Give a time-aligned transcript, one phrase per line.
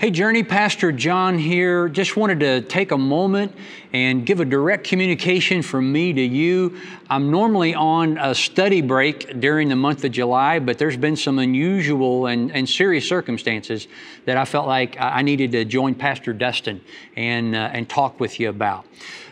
[0.00, 1.88] Hey, Journey, Pastor John here.
[1.88, 3.52] Just wanted to take a moment
[3.92, 6.78] and give a direct communication from me to you.
[7.10, 11.40] I'm normally on a study break during the month of July, but there's been some
[11.40, 13.88] unusual and, and serious circumstances
[14.24, 16.80] that I felt like I needed to join Pastor Dustin
[17.16, 18.86] and, uh, and talk with you about.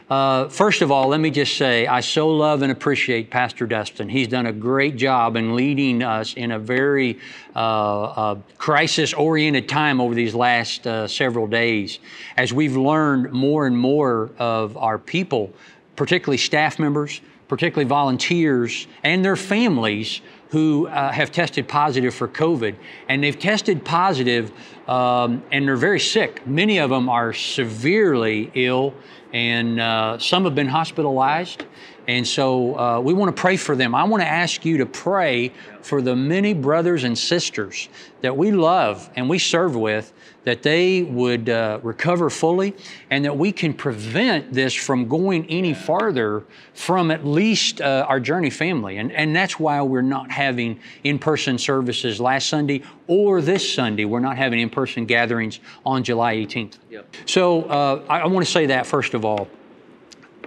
[0.09, 4.09] Uh, first of all, let me just say I so love and appreciate Pastor Dustin.
[4.09, 7.19] He's done a great job in leading us in a very
[7.57, 11.99] uh, uh, crisis oriented time over these last uh, several days
[12.37, 15.53] as we've learned more and more of our people,
[15.97, 22.77] particularly staff members, particularly volunteers, and their families who uh, have tested positive for COVID.
[23.09, 24.53] And they've tested positive
[24.87, 26.47] um, and they're very sick.
[26.47, 28.95] Many of them are severely ill
[29.33, 31.65] and uh, some have been hospitalized.
[32.09, 33.95] And so uh, we want to pray for them.
[33.95, 35.53] I want to ask you to pray
[35.83, 37.89] for the many brothers and sisters
[38.21, 40.13] that we love and we serve with,
[40.45, 42.75] that they would uh, recover fully
[43.11, 48.21] and that we can prevent this from going any farther from at least uh, our
[48.21, 48.99] Journey family.
[48.99, 54.05] And, and that's why we're not having in person services last Sunday or this Sunday.
[54.05, 56.79] We're not having in person gatherings on July 18th.
[56.91, 57.17] Yep.
[57.27, 59.49] So uh, I, I want to say that first of all.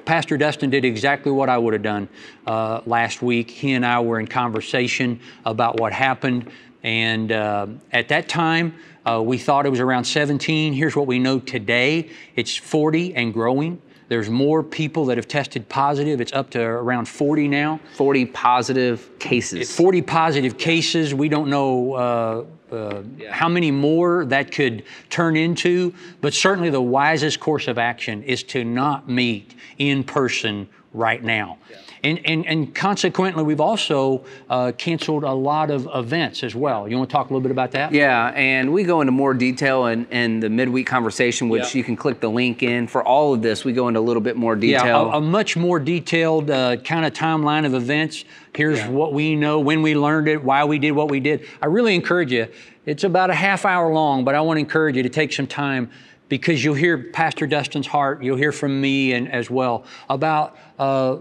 [0.10, 2.10] Pastor Dustin did exactly what I would have done
[2.48, 3.52] uh, last week.
[3.52, 6.50] He and I were in conversation about what happened.
[6.82, 8.74] And uh, at that time,
[9.06, 10.74] uh, we thought it was around 17.
[10.74, 13.80] Here's what we know today it's 40 and growing.
[14.10, 16.20] There's more people that have tested positive.
[16.20, 17.80] It's up to around 40 now.
[17.96, 19.74] 40 positive cases.
[19.74, 21.14] 40 positive cases.
[21.14, 23.32] We don't know uh, uh, yeah.
[23.32, 28.42] how many more that could turn into, but certainly the wisest course of action is
[28.44, 31.58] to not meet in person right now.
[31.70, 31.78] Yeah.
[32.02, 36.88] And, and, and consequently, we've also uh, canceled a lot of events as well.
[36.88, 37.92] You want to talk a little bit about that?
[37.92, 41.80] Yeah, and we go into more detail in, in the midweek conversation, which yeah.
[41.80, 42.88] you can click the link in.
[42.88, 44.86] For all of this, we go into a little bit more detail.
[44.86, 48.24] Yeah, a, a much more detailed uh, kind of timeline of events.
[48.56, 48.90] Here's yeah.
[48.90, 51.46] what we know, when we learned it, why we did what we did.
[51.62, 52.48] I really encourage you.
[52.86, 55.48] It's about a half hour long, but I want to encourage you to take some
[55.48, 55.92] time
[56.30, 61.18] because you'll hear Pastor Dustin's heart, you'll hear from me and as well about uh,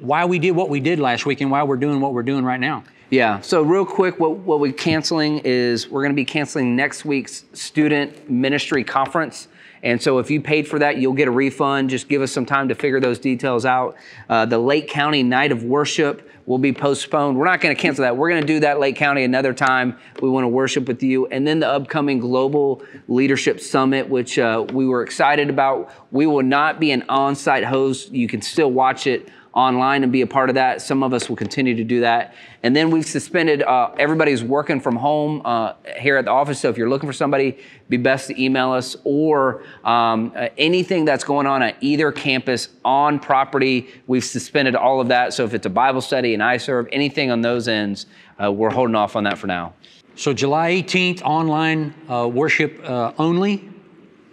[0.00, 2.44] why we did what we did last week and why we're doing what we're doing
[2.44, 2.84] right now.
[3.10, 3.40] Yeah.
[3.40, 7.44] So real quick, what, what we're canceling is we're going to be canceling next week's
[7.52, 9.48] student ministry conference.
[9.82, 11.90] And so if you paid for that, you'll get a refund.
[11.90, 13.96] Just give us some time to figure those details out.
[14.30, 17.38] Uh, the Lake County Night of Worship will be postponed.
[17.38, 18.16] We're not going to cancel that.
[18.16, 19.96] We're going to do that Lake County another time.
[20.20, 21.26] We want to worship with you.
[21.26, 25.92] And then the upcoming Global Leadership Summit, which uh, we were excited about.
[26.10, 28.12] We will not be an on site host.
[28.12, 30.80] You can still watch it online and be a part of that.
[30.80, 32.34] Some of us will continue to do that.
[32.62, 36.60] And then we've suspended, uh, everybody's working from home uh, here at the office.
[36.60, 37.58] So if you're looking for somebody,
[37.88, 42.68] be best to email us or um, uh, anything that's going on at either campus
[42.84, 43.88] on property.
[44.06, 45.34] We've suspended all of that.
[45.34, 48.06] So if it's a Bible study, and I serve, anything on those ends,
[48.42, 49.74] uh, we're holding off on that for now.
[50.14, 53.68] So July 18th, online uh, worship uh, only.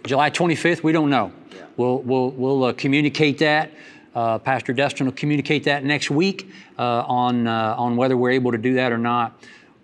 [0.04, 1.32] July 25th, we don't know.
[1.52, 1.62] Yeah.
[1.76, 3.70] We'll, we'll, we'll communicate that.
[4.14, 8.52] Uh, Pastor Dustin will communicate that next week uh, on, uh, on whether we're able
[8.52, 9.40] to do that or not.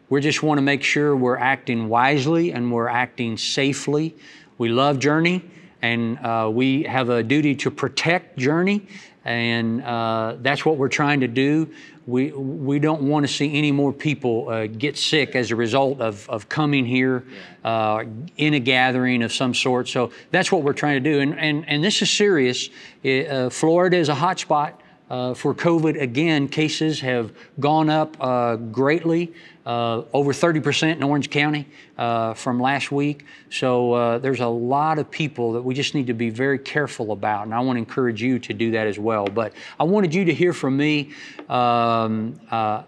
[0.09, 4.15] We just want to make sure we're acting wisely and we're acting safely.
[4.59, 5.43] We love Journey
[5.83, 8.87] and uh, we have a duty to protect Journey,
[9.25, 11.71] and uh, that's what we're trying to do
[12.07, 16.01] we, we don't want to see any more people uh, get sick as a result
[16.01, 17.25] of, of coming here
[17.65, 18.05] uh,
[18.37, 19.89] in a gathering of some sort.
[19.89, 21.21] So that's what we're trying to do.
[21.21, 22.71] And, and, and this is serious.
[23.05, 24.81] Uh, Florida is a hot spot
[25.11, 26.01] uh, for COVID.
[26.01, 29.33] Again, cases have gone up uh, greatly
[29.65, 31.67] uh, over 30% in Orange County
[31.99, 33.25] uh, from last week.
[33.51, 37.13] So uh, there's a lot of people that we just need to be very careful
[37.13, 39.27] about, and I want to encourage you to do that as well.
[39.27, 41.13] But I wanted you to hear from me.
[41.49, 42.83] Um, uh,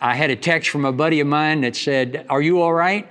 [0.00, 3.08] I had a text from a buddy of mine that said, Are you all right?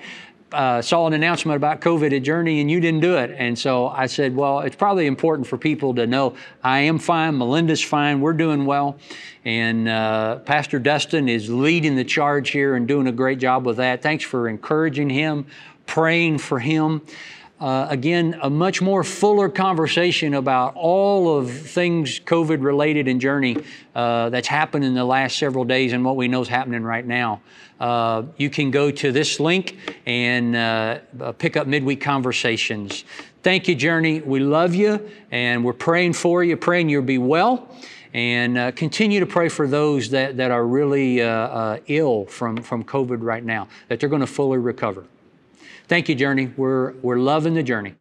[0.51, 3.31] Uh, saw an announcement about COVID at Journey and you didn't do it.
[3.37, 7.37] And so I said, well, it's probably important for people to know I am fine,
[7.37, 8.97] Melinda's fine, we're doing well.
[9.45, 13.77] And uh, Pastor Dustin is leading the charge here and doing a great job with
[13.77, 14.01] that.
[14.01, 15.45] Thanks for encouraging him,
[15.85, 17.01] praying for him.
[17.61, 23.55] Uh, again, a much more fuller conversation about all of things COVID related and Journey
[23.93, 27.05] uh, that's happened in the last several days and what we know is happening right
[27.05, 27.39] now.
[27.79, 29.77] Uh, you can go to this link
[30.07, 33.05] and uh, uh, pick up midweek conversations.
[33.43, 34.21] Thank you, Journey.
[34.21, 37.69] We love you and we're praying for you, praying you'll be well.
[38.15, 43.19] And uh, continue to pray for those that, that are really ill from, from COVID
[43.21, 45.05] right now, that they're going to fully recover.
[45.91, 46.53] Thank you, Journey.
[46.55, 47.95] We're, we're loving the journey.